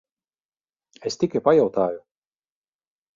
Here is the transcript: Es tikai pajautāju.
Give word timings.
Es 1.09 1.19
tikai 1.23 1.43
pajautāju. 1.49 2.01